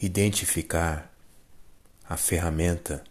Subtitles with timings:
[0.00, 1.14] identificar
[2.08, 3.04] a ferramenta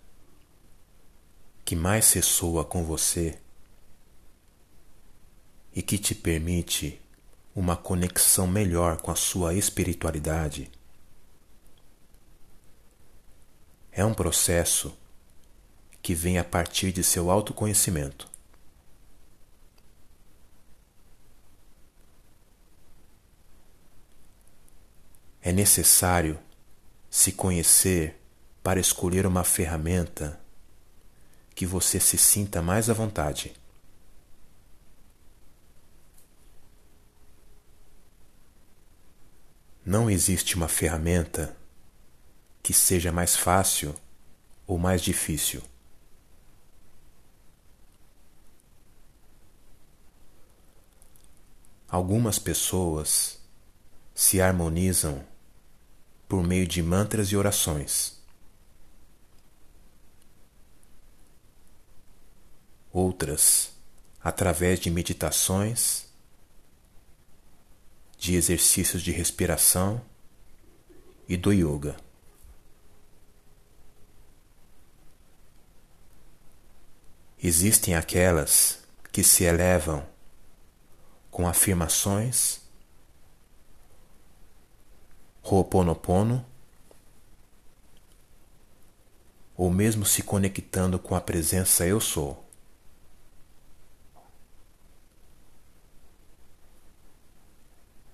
[1.64, 3.40] que mais ressoa com você
[5.72, 7.00] e que te permite
[7.56, 10.72] uma conexão melhor com a sua espiritualidade.
[13.92, 14.98] É um processo
[16.02, 18.28] que vem a partir de seu autoconhecimento.
[25.40, 26.40] É necessário
[27.10, 28.20] se conhecer
[28.62, 30.40] para escolher uma ferramenta
[31.56, 33.54] que você se sinta mais à vontade.
[39.86, 41.58] Não existe uma ferramenta
[42.62, 43.96] que seja mais fácil
[44.68, 45.64] ou mais difícil.
[51.88, 53.40] Algumas pessoas
[54.14, 55.26] se harmonizam
[56.30, 58.22] por meio de mantras e orações.
[62.94, 63.72] Outras,
[64.22, 66.06] através de meditações,
[68.16, 70.02] de exercícios de respiração
[71.28, 71.98] e do yoga.
[77.42, 80.06] Existem aquelas que se elevam
[81.32, 82.60] com afirmações,
[85.44, 86.46] Ho'oponopono,
[89.60, 92.46] ou mesmo se conectando com a presença Eu Sou.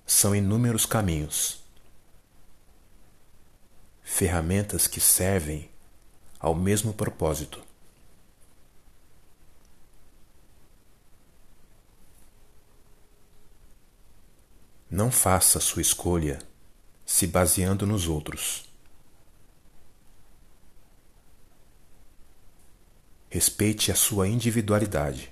[0.04, 1.62] São inúmeros caminhos,
[4.02, 5.70] ferramentas que servem
[6.40, 7.62] ao mesmo propósito.
[14.90, 16.38] Não faça sua escolha
[17.06, 18.68] se baseando nos outros.
[23.30, 25.30] Respeite a sua individualidade.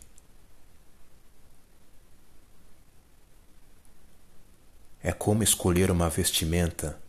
[5.02, 7.02] É como escolher uma vestimenta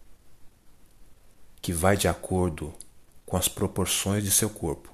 [1.61, 2.73] que vai de acordo
[3.25, 4.93] com as proporções de seu corpo.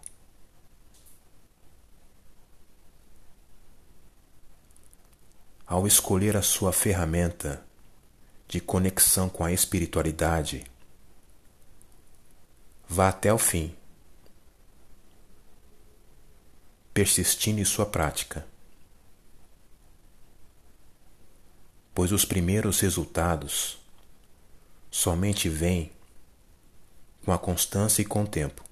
[5.66, 7.66] Ao escolher a sua ferramenta
[8.52, 10.66] de conexão com a espiritualidade,
[12.86, 13.74] vá até o fim,
[16.94, 18.46] persistindo em sua prática,
[21.96, 23.80] pois os primeiros resultados
[24.92, 25.90] somente vêm
[27.24, 28.71] com a constância e com o tempo.